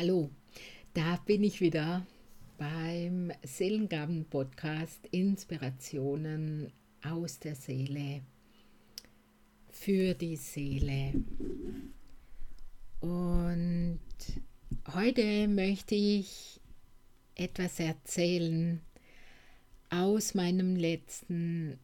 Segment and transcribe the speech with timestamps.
[0.00, 0.30] Hallo,
[0.94, 2.06] da bin ich wieder
[2.56, 6.72] beim Seelengaben-Podcast Inspirationen
[7.04, 8.22] aus der Seele
[9.68, 11.22] für die Seele.
[13.00, 14.00] Und
[14.94, 16.62] heute möchte ich
[17.34, 18.80] etwas erzählen
[19.90, 21.78] aus meinem letzten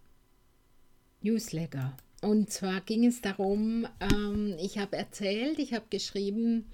[1.21, 1.95] Newsletter.
[2.23, 6.65] Und zwar ging es darum, ähm, ich habe erzählt, ich habe geschrieben,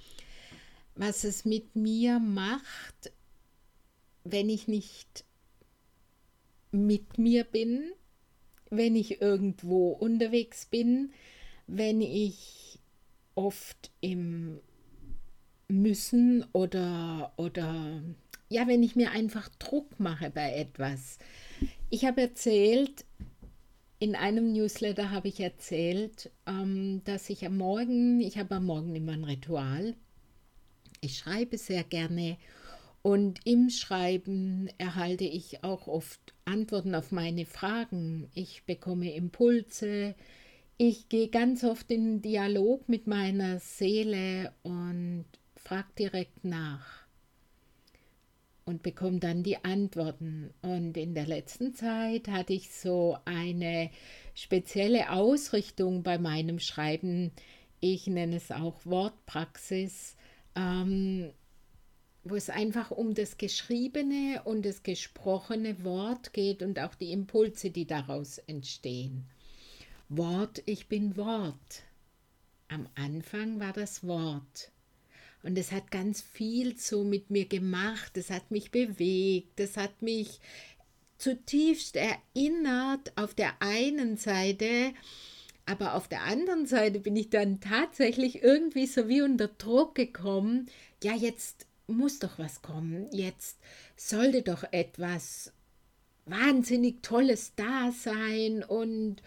[0.94, 3.12] was es mit mir macht,
[4.24, 5.24] wenn ich nicht
[6.70, 7.92] mit mir bin,
[8.70, 11.12] wenn ich irgendwo unterwegs bin,
[11.66, 12.78] wenn ich
[13.34, 14.60] oft im
[15.68, 18.02] Müssen oder, oder
[18.48, 21.18] ja, wenn ich mir einfach Druck mache bei etwas.
[21.90, 23.04] Ich habe erzählt,
[23.98, 28.94] in einem Newsletter habe ich erzählt, ähm, dass ich am Morgen, ich habe am Morgen
[28.94, 29.94] immer ein Ritual,
[31.02, 32.38] ich schreibe sehr gerne
[33.02, 38.30] und im Schreiben erhalte ich auch oft Antworten auf meine Fragen.
[38.34, 40.14] Ich bekomme Impulse.
[40.78, 45.24] Ich gehe ganz oft in Dialog mit meiner Seele und
[45.56, 47.02] frage direkt nach
[48.64, 50.54] und bekomme dann die Antworten.
[50.62, 53.90] Und in der letzten Zeit hatte ich so eine
[54.34, 57.32] spezielle Ausrichtung bei meinem Schreiben.
[57.80, 60.16] Ich nenne es auch Wortpraxis
[60.54, 61.32] ähm,
[62.24, 67.70] wo es einfach um das geschriebene und das gesprochene Wort geht und auch die Impulse,
[67.70, 69.24] die daraus entstehen.
[70.08, 71.82] Wort, ich bin Wort.
[72.68, 74.70] Am Anfang war das Wort.
[75.42, 80.00] Und es hat ganz viel so mit mir gemacht, es hat mich bewegt, es hat
[80.00, 80.38] mich
[81.18, 84.92] zutiefst erinnert auf der einen Seite
[85.66, 90.66] aber auf der anderen Seite bin ich dann tatsächlich irgendwie so wie unter Druck gekommen.
[91.02, 93.08] Ja, jetzt muss doch was kommen.
[93.12, 93.58] Jetzt
[93.96, 95.52] sollte doch etwas
[96.26, 99.22] wahnsinnig Tolles da sein und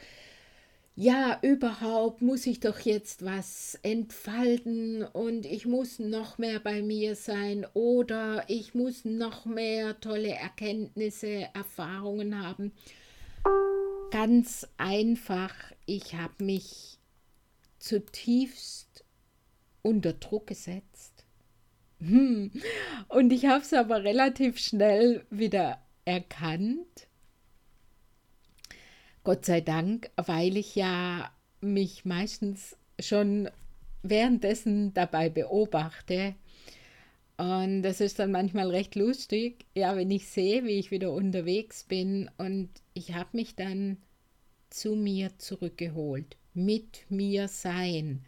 [0.98, 7.16] ja, überhaupt muss ich doch jetzt was entfalten und ich muss noch mehr bei mir
[7.16, 12.72] sein oder ich muss noch mehr tolle Erkenntnisse, Erfahrungen haben.
[14.12, 15.54] Ganz einfach,
[15.86, 17.00] ich habe mich
[17.80, 19.04] zutiefst
[19.82, 21.26] unter Druck gesetzt.
[22.00, 22.52] Hm.
[23.08, 27.08] Und ich habe es aber relativ schnell wieder erkannt.
[29.24, 33.50] Gott sei Dank, weil ich ja mich meistens schon
[34.04, 36.36] währenddessen dabei beobachte.
[37.38, 41.84] Und das ist dann manchmal recht lustig, ja, wenn ich sehe, wie ich wieder unterwegs
[41.84, 43.98] bin und ich habe mich dann
[44.70, 46.38] zu mir zurückgeholt.
[46.54, 48.26] Mit mir sein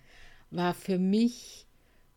[0.51, 1.65] war für mich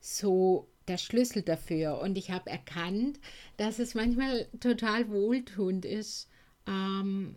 [0.01, 2.01] so der Schlüssel dafür.
[2.01, 3.21] Und ich habe erkannt,
[3.57, 6.29] dass es manchmal total wohltuend ist.
[6.67, 7.37] Ähm,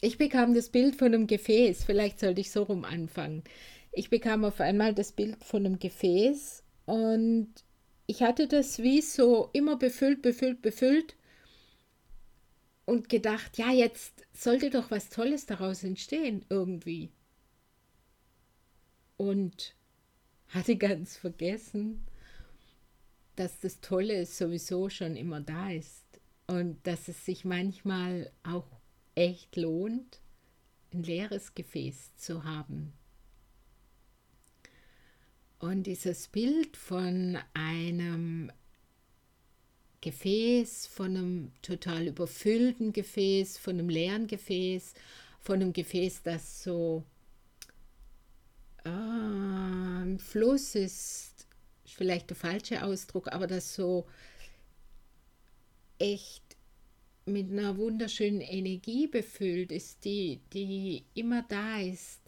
[0.00, 3.44] ich bekam das Bild von einem Gefäß, vielleicht sollte ich so rum anfangen.
[3.92, 7.48] Ich bekam auf einmal das Bild von einem Gefäß und
[8.06, 11.16] ich hatte das wie so immer befüllt, befüllt, befüllt
[12.84, 17.10] und gedacht, ja, jetzt sollte doch was Tolles daraus entstehen irgendwie.
[19.16, 19.74] Und
[20.48, 22.06] hatte ganz vergessen,
[23.36, 26.04] dass das Tolle sowieso schon immer da ist
[26.46, 28.68] und dass es sich manchmal auch
[29.14, 30.20] echt lohnt,
[30.92, 32.92] ein leeres Gefäß zu haben.
[35.64, 38.52] Und dieses Bild von einem
[40.02, 44.92] Gefäß, von einem total überfüllten Gefäß, von einem leeren Gefäß,
[45.40, 47.02] von einem Gefäß, das so
[48.84, 51.46] äh, Fluss ist,
[51.86, 54.06] vielleicht der falsche Ausdruck, aber das so
[55.98, 56.58] echt
[57.24, 62.20] mit einer wunderschönen Energie befüllt ist, die, die immer da ist.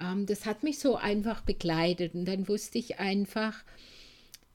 [0.00, 3.64] Ähm, das hat mich so einfach begleitet und dann wusste ich einfach,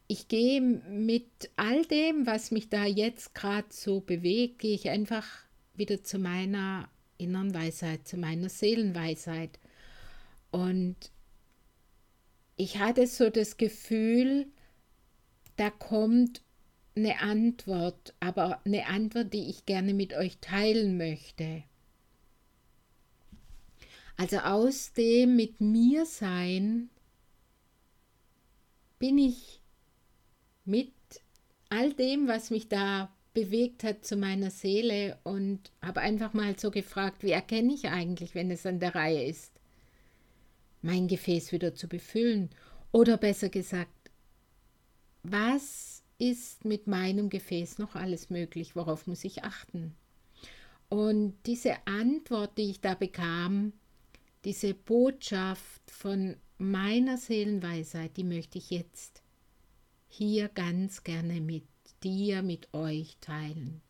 [0.08, 5.26] ich gehe mit all dem, was mich da jetzt gerade so bewegt, gehe ich einfach
[5.74, 9.60] wieder zu meiner inneren Weisheit, zu meiner Seelenweisheit.
[10.52, 10.96] Und
[12.56, 14.48] ich hatte so das Gefühl,
[15.58, 16.42] da kommt
[16.96, 21.64] eine Antwort, aber eine Antwort, die ich gerne mit euch teilen möchte.
[24.18, 26.90] Also aus dem mit mir sein
[28.98, 29.60] bin ich
[30.64, 30.94] mit
[31.70, 36.72] all dem, was mich da bewegt hat zu meiner Seele und habe einfach mal so
[36.72, 39.52] gefragt, wie erkenne ich eigentlich, wenn es an der Reihe ist,
[40.82, 42.50] mein Gefäß wieder zu befüllen?
[42.94, 43.92] Oder besser gesagt,
[45.24, 48.76] was ist mit meinem Gefäß noch alles möglich?
[48.78, 49.94] Worauf muss ich achten?
[50.88, 53.74] Und diese Antwort, die ich da bekam,
[54.46, 59.22] diese Botschaft von meiner Seelenweisheit, die möchte ich jetzt
[60.08, 61.66] hier ganz gerne mit
[62.04, 63.82] dir, mit euch teilen.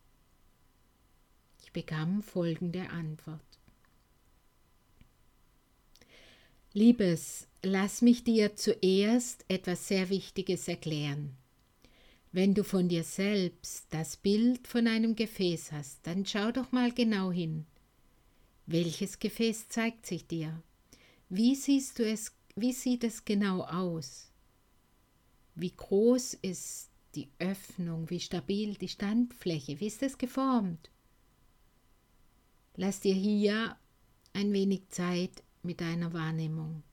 [1.62, 3.42] Ich bekam folgende Antwort.
[6.74, 11.36] Liebes, lass mich dir zuerst etwas sehr Wichtiges erklären.
[12.32, 16.92] Wenn du von dir selbst das Bild von einem Gefäß hast, dann schau doch mal
[16.92, 17.66] genau hin.
[18.68, 20.62] Welches Gefäß zeigt sich dir?
[21.30, 24.32] Wie siehst du es, wie sieht es genau aus?
[25.54, 30.90] Wie groß ist die Öffnung, wie stabil die Standfläche, wie ist es geformt?
[32.76, 33.78] Lass dir hier
[34.34, 36.84] ein wenig Zeit mit deiner Wahrnehmung.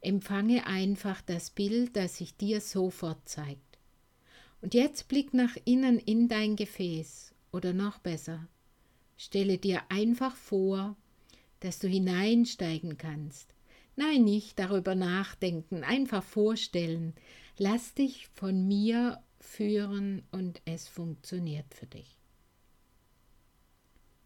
[0.00, 3.78] Empfange einfach das Bild, das sich dir sofort zeigt.
[4.60, 8.48] Und jetzt blick nach innen in dein Gefäß oder noch besser,
[9.22, 10.96] stelle dir einfach vor,
[11.60, 13.54] dass du hineinsteigen kannst.
[13.94, 17.14] Nein, nicht darüber nachdenken, einfach vorstellen.
[17.56, 22.16] Lass dich von mir führen und es funktioniert für dich.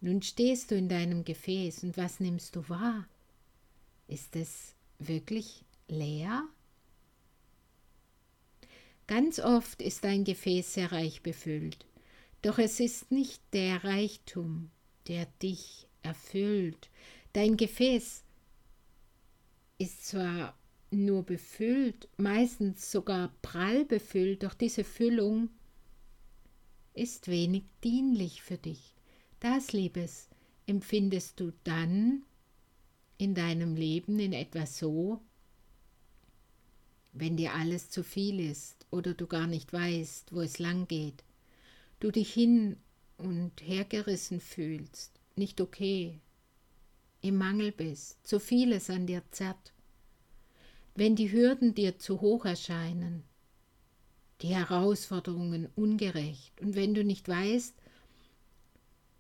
[0.01, 3.07] Nun stehst du in deinem Gefäß und was nimmst du wahr?
[4.09, 6.45] Ist es wirklich leer?
[9.07, 11.85] Ganz oft ist dein Gefäß sehr reich befüllt,
[12.43, 14.71] doch es ist nicht der Reichtum,
[15.09, 16.91] der dich erfüllt.
[17.33, 18.23] Dein Gefäß
[19.79, 20.57] ist zwar
[20.91, 25.51] nur befüllt, meistens sogar prall befüllt, doch diese Füllung
[26.95, 28.95] ist wenig dienlich für dich.
[29.41, 30.29] Das, Liebes,
[30.67, 32.23] empfindest du dann
[33.19, 35.21] in deinem Leben in etwa so,
[37.13, 41.25] wenn dir alles zu viel ist oder du gar nicht weißt, wo es lang geht,
[42.01, 42.77] du dich hin
[43.19, 46.21] und hergerissen fühlst, nicht okay,
[47.23, 49.73] im Mangel bist, zu vieles an dir zerrt,
[50.95, 53.23] wenn die Hürden dir zu hoch erscheinen,
[54.43, 57.75] die Herausforderungen ungerecht und wenn du nicht weißt,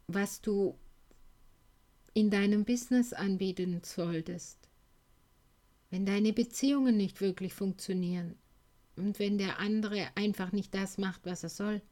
[0.09, 0.77] was du
[2.15, 4.59] in deinem Business anbieten solltest,
[5.91, 8.37] wenn deine Beziehungen nicht wirklich funktionieren
[8.97, 11.83] und wenn der andere einfach nicht das macht, was er soll.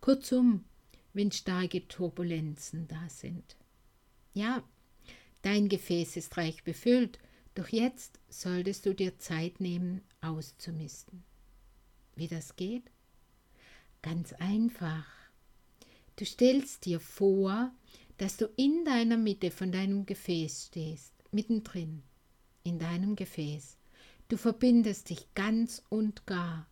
[0.00, 0.64] Kurzum,
[1.12, 3.56] wenn starke Turbulenzen da sind.
[4.34, 4.62] Ja,
[5.42, 7.18] dein Gefäß ist reich befüllt,
[7.54, 11.22] doch jetzt solltest du dir Zeit nehmen, auszumisten.
[12.14, 12.90] Wie das geht?
[14.00, 15.06] Ganz einfach.
[16.16, 17.72] Du stellst dir vor,
[18.18, 22.02] dass du in deiner Mitte von deinem Gefäß stehst, mittendrin
[22.64, 23.76] in deinem Gefäß.
[24.28, 26.66] Du verbindest dich ganz und gar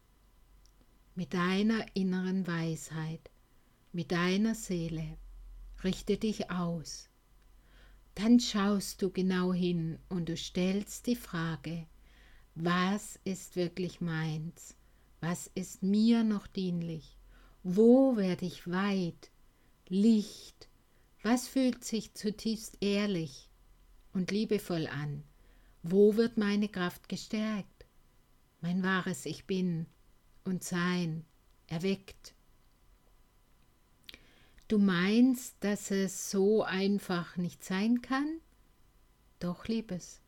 [1.14, 3.29] mit deiner inneren Weisheit,
[3.92, 5.18] mit deiner Seele.
[5.82, 7.08] Richte dich aus.
[8.14, 11.86] Dann schaust du genau hin und du stellst die Frage,
[12.54, 14.76] was ist wirklich meins?
[15.20, 17.16] Was ist mir noch dienlich?
[17.62, 19.30] Wo werde ich weit?
[19.88, 20.68] Licht?
[21.22, 23.50] Was fühlt sich zutiefst ehrlich
[24.12, 25.22] und liebevoll an?
[25.82, 27.86] Wo wird meine Kraft gestärkt?
[28.60, 29.86] Mein wahres Ich bin
[30.44, 31.24] und Sein
[31.66, 32.34] erweckt.
[34.70, 38.38] Du meinst, dass es so einfach nicht sein kann?
[39.40, 40.20] Doch, Liebes,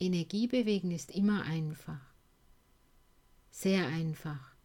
[0.00, 2.00] Energie bewegen ist immer einfach.
[3.52, 4.56] Sehr einfach.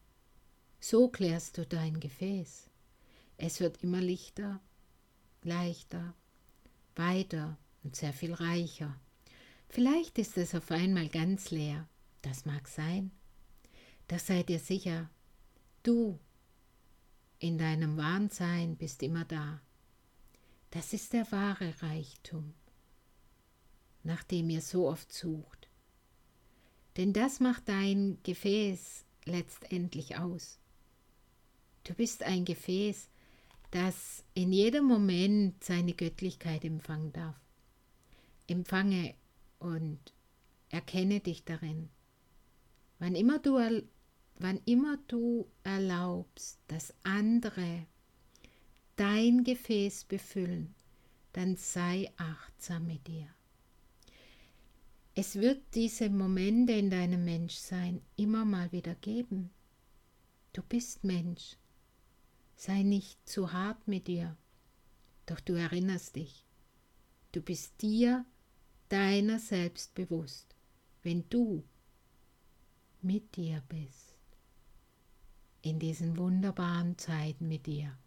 [0.79, 2.71] So klärst du dein Gefäß.
[3.37, 4.59] Es wird immer lichter,
[5.43, 6.15] leichter,
[6.95, 8.99] weiter und sehr viel reicher.
[9.69, 11.87] Vielleicht ist es auf einmal ganz leer.
[12.23, 13.11] Das mag sein.
[14.07, 15.11] Da seid ihr sicher,
[15.83, 16.17] du
[17.43, 19.59] in deinem Wahnsein bist immer da.
[20.71, 22.53] Das ist der wahre Reichtum,
[24.03, 25.67] nach dem ihr so oft sucht.
[26.95, 30.57] Denn das macht dein Gefäß letztendlich aus.
[31.83, 33.09] Du bist ein Gefäß,
[33.71, 37.35] das in jedem Moment seine Göttlichkeit empfangen darf.
[38.47, 39.15] Empfange
[39.59, 39.99] und
[40.69, 41.89] erkenne dich darin.
[42.99, 43.57] Wann immer du,
[44.43, 47.87] wann immer du erlaubst, dass andere
[48.97, 50.75] dein Gefäß befüllen,
[51.31, 53.29] dann sei achtsam mit dir.
[55.15, 59.49] Es wird diese Momente in deinem Menschsein immer mal wieder geben.
[60.51, 61.55] Du bist Mensch.
[62.57, 64.35] Sei nicht zu hart mit dir,
[65.25, 66.43] doch du erinnerst dich.
[67.31, 68.25] Du bist dir
[68.89, 70.53] deiner selbst bewusst,
[71.01, 71.63] wenn du
[73.01, 74.12] mit dir bist.
[75.63, 77.97] In diesen wunderbaren Zeiten mit dir.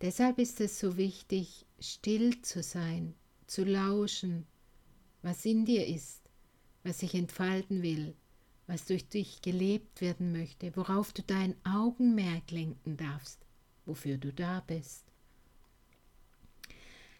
[0.00, 3.14] Deshalb ist es so wichtig, still zu sein,
[3.46, 4.46] zu lauschen,
[5.22, 6.20] was in dir ist,
[6.84, 8.14] was sich entfalten will,
[8.66, 13.44] was durch dich gelebt werden möchte, worauf du dein Augenmerk lenken darfst,
[13.86, 15.04] wofür du da bist.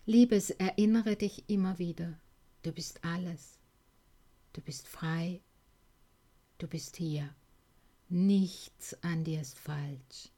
[0.05, 2.21] Liebes, erinnere dich immer wieder,
[2.63, 3.59] du bist alles.
[4.53, 5.41] Du bist frei,
[6.59, 7.35] du bist hier.
[8.15, 10.29] Nichts an dir ist falsch.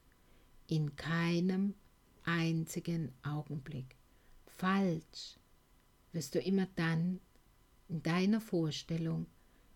[0.69, 1.75] In keinem
[2.23, 3.97] einzigen Augenblick.
[4.47, 5.40] Falsch
[6.12, 7.19] wirst du immer dann
[7.88, 9.26] in deiner Vorstellung,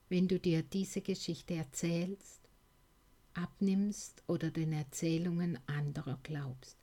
[0.09, 2.49] wenn du dir diese Geschichte erzählst,
[3.35, 6.77] abnimmst oder den Erzählungen anderer glaubst.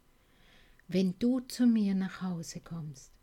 [0.89, 3.13] Wenn du zu mir nach Hause kommst,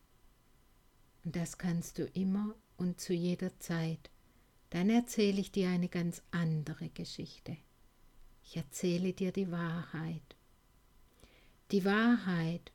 [1.26, 4.08] und das kannst du immer und zu jeder Zeit,
[4.70, 7.58] dann erzähle ich dir eine ganz andere Geschichte.
[8.44, 10.36] Ich erzähle dir die Wahrheit.
[11.70, 12.72] Die Wahrheit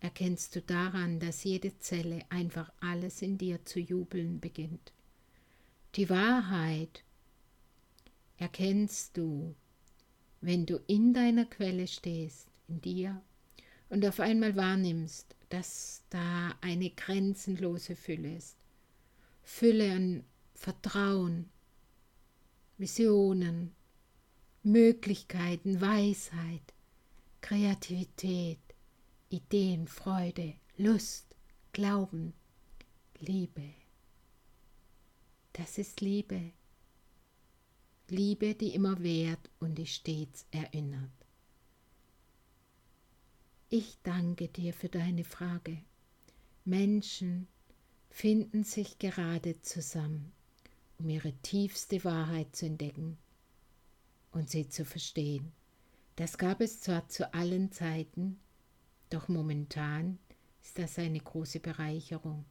[0.00, 4.92] erkennst du daran, dass jede Zelle einfach alles in dir zu jubeln beginnt.
[5.96, 7.02] Die Wahrheit
[8.36, 9.54] erkennst du,
[10.40, 13.22] wenn du in deiner Quelle stehst, in dir,
[13.88, 18.56] und auf einmal wahrnimmst, dass da eine grenzenlose Fülle ist.
[19.42, 21.48] Fülle an Vertrauen,
[22.78, 23.75] Visionen,
[24.66, 26.74] Möglichkeiten, Weisheit,
[27.40, 28.58] Kreativität,
[29.28, 31.36] Ideen, Freude, Lust,
[31.70, 32.32] Glauben,
[33.20, 33.62] Liebe.
[35.52, 36.50] Das ist Liebe.
[38.08, 41.12] Liebe, die immer wehrt und die stets erinnert.
[43.68, 45.78] Ich danke dir für deine Frage.
[46.64, 47.46] Menschen
[48.10, 50.32] finden sich gerade zusammen,
[50.98, 53.16] um ihre tiefste Wahrheit zu entdecken
[54.36, 55.50] und sie zu verstehen.
[56.16, 58.38] Das gab es zwar zu allen Zeiten,
[59.08, 60.18] doch momentan
[60.62, 62.44] ist das eine große Bereicherung,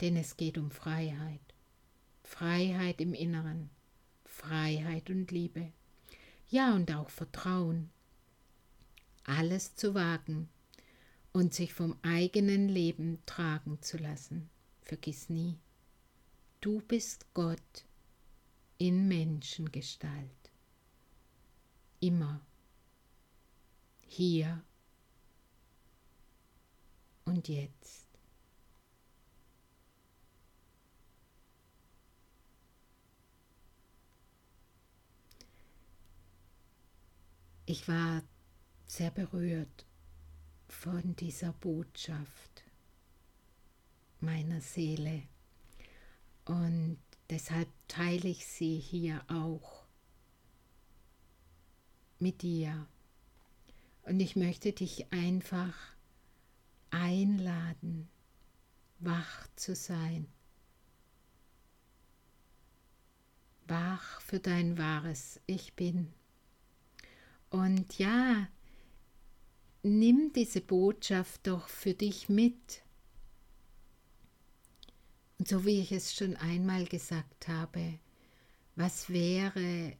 [0.00, 1.42] denn es geht um Freiheit.
[2.22, 3.68] Freiheit im Inneren,
[4.24, 5.72] Freiheit und Liebe.
[6.48, 7.90] Ja, und auch Vertrauen.
[9.24, 10.48] Alles zu wagen
[11.32, 14.48] und sich vom eigenen Leben tragen zu lassen.
[14.80, 15.58] Vergiss nie,
[16.62, 17.84] du bist Gott
[18.78, 20.43] in Menschengestalt.
[22.04, 22.38] Immer.
[24.02, 24.62] Hier
[27.24, 28.06] und jetzt.
[37.64, 38.22] Ich war
[38.86, 39.86] sehr berührt
[40.68, 42.64] von dieser Botschaft
[44.20, 45.22] meiner Seele
[46.44, 46.98] und
[47.30, 49.83] deshalb teile ich sie hier auch
[52.18, 52.86] mit dir.
[54.02, 55.74] Und ich möchte dich einfach
[56.90, 58.08] einladen,
[58.98, 60.26] wach zu sein.
[63.66, 66.12] Wach für dein wahres Ich bin.
[67.50, 68.48] Und ja,
[69.82, 72.82] nimm diese Botschaft doch für dich mit.
[75.38, 77.98] Und so wie ich es schon einmal gesagt habe,
[78.76, 79.96] was wäre,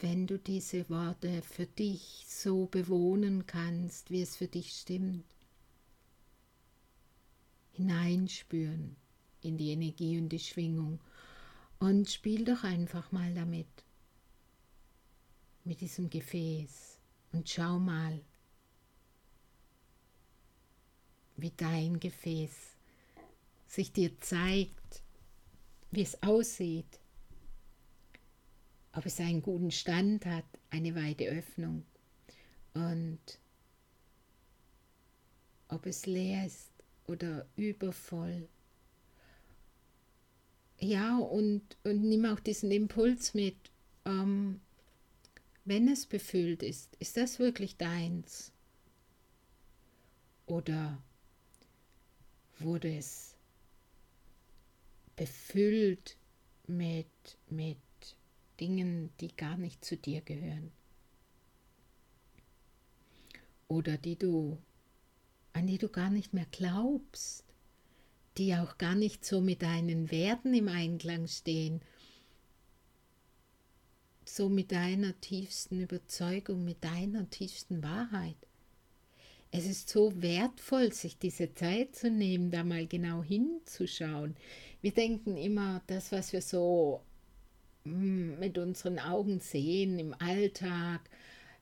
[0.00, 5.24] wenn du diese Worte für dich so bewohnen kannst, wie es für dich stimmt.
[7.72, 8.96] Hineinspüren
[9.42, 11.00] in die Energie und die Schwingung
[11.78, 13.68] und spiel doch einfach mal damit,
[15.64, 16.98] mit diesem Gefäß
[17.32, 18.20] und schau mal,
[21.36, 22.50] wie dein Gefäß
[23.68, 25.02] sich dir zeigt,
[25.90, 26.98] wie es aussieht
[28.92, 31.84] ob es einen guten Stand hat, eine weite Öffnung
[32.74, 33.18] und
[35.68, 36.70] ob es leer ist
[37.06, 38.48] oder übervoll.
[40.80, 43.56] Ja, und, und nimm auch diesen Impuls mit,
[44.04, 44.60] ähm,
[45.64, 48.52] wenn es befüllt ist, ist das wirklich deins?
[50.46, 51.02] Oder
[52.58, 53.34] wurde es
[55.16, 56.16] befüllt
[56.66, 57.06] mit,
[57.50, 57.76] mit
[58.60, 60.70] Dingen, die gar nicht zu dir gehören.
[63.68, 64.58] Oder die du,
[65.52, 67.44] an die du gar nicht mehr glaubst,
[68.38, 71.82] die auch gar nicht so mit deinen Werten im Einklang stehen,
[74.24, 78.36] so mit deiner tiefsten Überzeugung, mit deiner tiefsten Wahrheit.
[79.50, 84.36] Es ist so wertvoll, sich diese Zeit zu nehmen, da mal genau hinzuschauen.
[84.82, 87.02] Wir denken immer, das, was wir so
[87.88, 91.08] mit unseren Augen sehen im Alltag,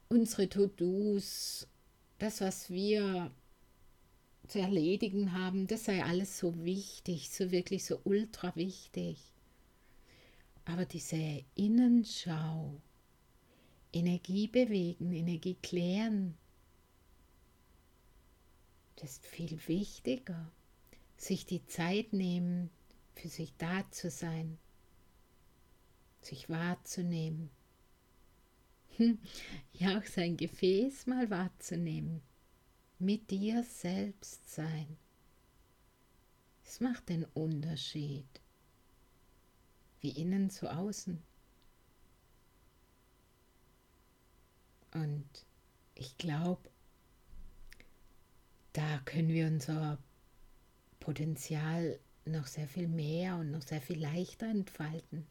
[0.08, 1.68] unsere To-Dos,
[2.18, 3.30] das, was wir
[4.46, 9.18] zu erledigen haben, das sei alles so wichtig, so wirklich so ultra wichtig.
[10.64, 12.80] Aber diese Innenschau,
[13.92, 16.36] Energie bewegen, Energie klären,
[18.96, 20.50] das ist viel wichtiger.
[21.16, 22.70] Sich die Zeit nehmen,
[23.14, 24.58] für sich da zu sein,
[26.26, 27.50] sich wahrzunehmen.
[28.96, 29.18] Hm,
[29.72, 32.22] ja, auch sein Gefäß mal wahrzunehmen.
[32.98, 34.96] Mit dir selbst sein.
[36.64, 38.26] Es macht den Unterschied.
[40.00, 41.22] Wie innen zu außen.
[44.94, 45.46] Und
[45.94, 46.70] ich glaube,
[48.72, 49.98] da können wir unser
[51.00, 55.26] Potenzial noch sehr viel mehr und noch sehr viel leichter entfalten.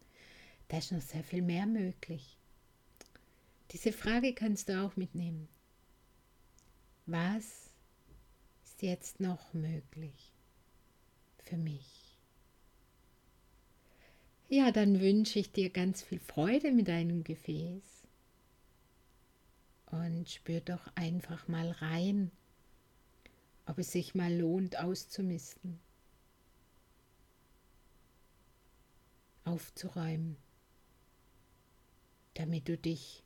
[0.67, 2.37] Da ist noch sehr viel mehr möglich.
[3.71, 5.47] Diese Frage kannst du auch mitnehmen.
[7.05, 7.69] Was
[8.63, 10.33] ist jetzt noch möglich
[11.43, 12.17] für mich?
[14.47, 17.83] Ja, dann wünsche ich dir ganz viel Freude mit deinem Gefäß
[19.87, 22.31] und spür doch einfach mal rein,
[23.65, 25.79] ob es sich mal lohnt auszumisten,
[29.43, 30.37] aufzuräumen,
[32.35, 33.23] damit du dich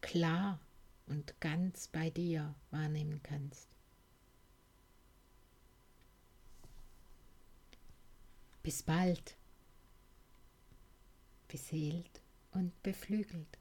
[0.00, 0.60] klar
[1.06, 3.68] und ganz bei dir wahrnehmen kannst.
[8.62, 9.36] Bis bald,
[11.48, 12.20] beseelt
[12.52, 13.58] und beflügelt.